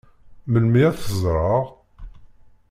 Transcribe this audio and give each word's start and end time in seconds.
Melmi 0.51 0.81
ad 0.89 0.95
t-ẓṛeɣ? 0.97 1.65